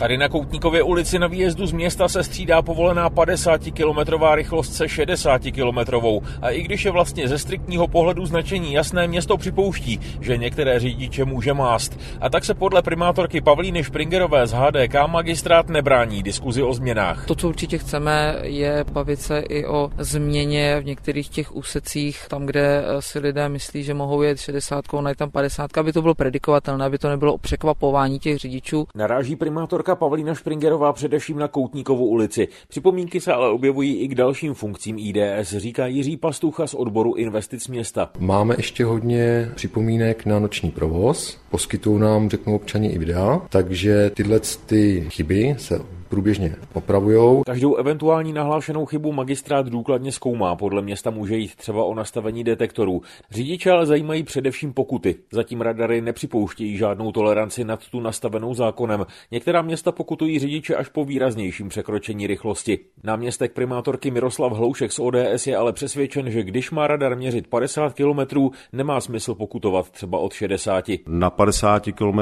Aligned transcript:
Tady 0.00 0.16
na 0.16 0.28
Koutníkově 0.28 0.82
ulici 0.82 1.18
na 1.18 1.26
výjezdu 1.26 1.66
z 1.66 1.72
města 1.72 2.08
se 2.08 2.22
střídá 2.22 2.62
povolená 2.62 3.10
50-kilometrová 3.10 4.34
rychlost 4.34 4.72
se 4.72 4.84
60-kilometrovou. 4.84 6.22
A 6.42 6.50
i 6.50 6.62
když 6.62 6.84
je 6.84 6.90
vlastně 6.90 7.28
ze 7.28 7.38
striktního 7.38 7.88
pohledu 7.88 8.26
značení 8.26 8.72
jasné, 8.72 9.08
město 9.08 9.36
připouští, 9.36 10.00
že 10.20 10.36
některé 10.36 10.80
řidiče 10.80 11.24
může 11.24 11.54
mást. 11.54 12.00
A 12.20 12.30
tak 12.30 12.44
se 12.44 12.54
podle 12.54 12.82
primátorky 12.82 13.40
Pavlíny 13.40 13.84
Špringerové 13.84 14.46
z 14.46 14.52
HDK 14.52 14.94
magistrát 15.06 15.68
nebrání 15.68 16.22
diskuzi 16.22 16.62
o 16.62 16.74
změnách. 16.74 17.26
To, 17.26 17.34
co 17.34 17.48
určitě 17.48 17.78
chceme, 17.78 18.36
je 18.42 18.84
bavit 18.92 19.20
se 19.20 19.38
i 19.38 19.66
o 19.66 19.90
změně 19.98 20.80
v 20.80 20.84
některých 20.84 21.28
těch 21.28 21.56
úsecích, 21.56 22.26
tam, 22.28 22.46
kde 22.46 22.84
si 23.00 23.18
lidé 23.18 23.48
myslí, 23.48 23.82
že 23.82 23.94
mohou 23.94 24.22
jet 24.22 24.40
60, 24.40 24.84
najít 25.00 25.18
tam 25.18 25.30
50, 25.30 25.78
aby 25.78 25.92
to 25.92 26.02
bylo 26.02 26.14
predikovatelné, 26.14 26.84
aby 26.84 26.98
to 26.98 27.08
nebylo 27.08 27.38
překvapování 27.38 28.18
těch 28.18 28.38
řidičů. 28.38 28.86
Naráží 28.94 29.36
primátorka 29.36 29.89
Pavlína 29.94 30.34
Špringerová 30.34 30.92
především 30.92 31.38
na 31.38 31.48
Koutníkovu 31.48 32.06
ulici. 32.06 32.48
Připomínky 32.68 33.20
se 33.20 33.32
ale 33.32 33.50
objevují 33.50 33.96
i 33.96 34.08
k 34.08 34.14
dalším 34.14 34.54
funkcím 34.54 34.98
IDS, 34.98 35.56
říká 35.56 35.86
Jiří 35.86 36.16
Pastucha 36.16 36.66
z 36.66 36.74
odboru 36.74 37.14
investic 37.14 37.68
města. 37.68 38.10
Máme 38.18 38.54
ještě 38.58 38.84
hodně 38.84 39.50
připomínek 39.54 40.26
na 40.26 40.38
noční 40.38 40.70
provoz. 40.70 41.38
Poskytují 41.50 42.00
nám, 42.00 42.30
řeknu 42.30 42.54
občani, 42.54 42.88
i 42.88 42.98
videa, 42.98 43.42
takže 43.48 44.10
tyhle 44.14 44.40
ty 44.66 45.06
chyby 45.10 45.54
se 45.58 45.99
průběžně 46.10 46.56
opravují. 46.72 47.42
Každou 47.46 47.76
eventuální 47.76 48.32
nahlášenou 48.32 48.86
chybu 48.86 49.12
magistrát 49.12 49.66
důkladně 49.66 50.12
zkoumá. 50.12 50.56
Podle 50.56 50.82
města 50.82 51.10
může 51.10 51.36
jít 51.36 51.56
třeba 51.56 51.84
o 51.84 51.94
nastavení 51.94 52.44
detektorů. 52.44 53.02
Řidiče 53.30 53.70
ale 53.70 53.86
zajímají 53.86 54.22
především 54.22 54.72
pokuty. 54.72 55.16
Zatím 55.32 55.60
radary 55.60 56.00
nepřipouštějí 56.00 56.76
žádnou 56.76 57.12
toleranci 57.12 57.64
nad 57.64 57.86
tu 57.86 58.00
nastavenou 58.00 58.54
zákonem. 58.54 59.06
Některá 59.30 59.62
města 59.62 59.92
pokutují 59.92 60.38
řidiče 60.38 60.74
až 60.76 60.88
po 60.88 61.04
výraznějším 61.04 61.68
překročení 61.68 62.26
rychlosti. 62.26 62.78
Náměstek 63.04 63.52
primátorky 63.52 64.10
Miroslav 64.10 64.52
Hloušek 64.52 64.92
z 64.92 64.98
ODS 64.98 65.46
je 65.46 65.56
ale 65.56 65.72
přesvědčen, 65.72 66.30
že 66.30 66.42
když 66.42 66.70
má 66.70 66.86
radar 66.86 67.16
měřit 67.16 67.46
50 67.46 67.94
km, 67.94 68.50
nemá 68.72 69.00
smysl 69.00 69.34
pokutovat 69.34 69.90
třeba 69.90 70.18
od 70.18 70.32
60. 70.32 70.84
Na 71.06 71.30
50 71.30 71.84
km 71.94 72.18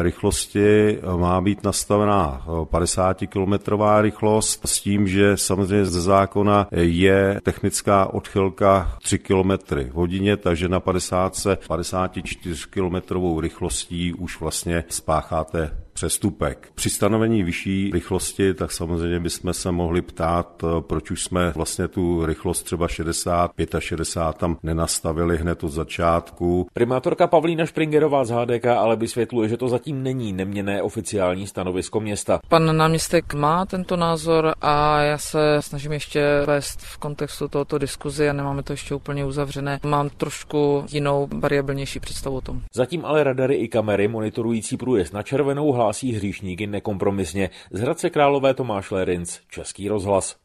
rychlosti 0.00 0.98
má 1.16 1.40
být 1.40 1.64
nastavená 1.64 2.46
50 2.64 3.31
kilometrová 3.32 4.02
rychlost 4.02 4.60
s 4.64 4.80
tím, 4.80 5.08
že 5.08 5.36
samozřejmě 5.36 5.84
ze 5.84 6.00
zákona 6.00 6.68
je 6.72 7.40
technická 7.42 8.06
odchylka 8.06 8.96
3 9.02 9.18
km 9.18 9.50
hodině, 9.92 10.36
takže 10.36 10.68
na 10.68 10.80
50 10.80 11.32
54 11.68 12.64
kilometrovou 12.70 13.40
rychlostí 13.40 14.12
už 14.14 14.40
vlastně 14.40 14.84
spácháte 14.88 15.81
přestupek. 16.02 16.68
Při 16.74 16.90
stanovení 16.90 17.42
vyšší 17.42 17.90
rychlosti, 17.94 18.54
tak 18.54 18.72
samozřejmě 18.72 19.20
bychom 19.20 19.52
se 19.52 19.72
mohli 19.72 20.02
ptát, 20.02 20.64
proč 20.80 21.10
už 21.10 21.24
jsme 21.24 21.52
vlastně 21.56 21.88
tu 21.88 22.26
rychlost 22.26 22.62
třeba 22.62 22.88
60, 22.88 23.50
65 23.78 24.38
tam 24.38 24.56
nenastavili 24.62 25.36
hned 25.36 25.64
od 25.64 25.68
začátku. 25.68 26.66
Primátorka 26.72 27.26
Pavlína 27.26 27.66
Špringerová 27.66 28.24
z 28.24 28.30
HDK 28.30 28.66
ale 28.66 28.96
vysvětluje, 28.96 29.48
že 29.48 29.56
to 29.56 29.68
zatím 29.68 30.02
není 30.02 30.32
neměné 30.32 30.82
oficiální 30.82 31.46
stanovisko 31.46 32.00
města. 32.00 32.40
Pan 32.48 32.76
náměstek 32.76 33.34
má 33.34 33.66
tento 33.66 33.96
názor 33.96 34.54
a 34.60 35.00
já 35.00 35.18
se 35.18 35.56
snažím 35.60 35.92
ještě 35.92 36.42
vést 36.46 36.80
v 36.80 36.98
kontextu 36.98 37.48
tohoto 37.48 37.78
diskuzi 37.78 38.28
a 38.28 38.32
nemáme 38.32 38.62
to 38.62 38.72
ještě 38.72 38.94
úplně 38.94 39.24
uzavřené. 39.24 39.80
Mám 39.84 40.10
trošku 40.10 40.84
jinou, 40.92 41.28
variabilnější 41.38 42.00
představu 42.00 42.36
o 42.36 42.40
tom. 42.40 42.62
Zatím 42.74 43.04
ale 43.04 43.24
radary 43.24 43.54
i 43.54 43.68
kamery 43.68 44.08
monitorující 44.08 44.76
průjezd 44.76 45.12
na 45.12 45.22
červenou 45.22 45.72
hlásí 45.92 46.12
hříšníky 46.12 46.66
nekompromisně. 46.66 47.50
Z 47.70 47.80
Hradce 47.80 48.10
Králové 48.10 48.54
Tomáš 48.54 48.90
Lerinc, 48.90 49.40
Český 49.50 49.88
rozhlas. 49.88 50.36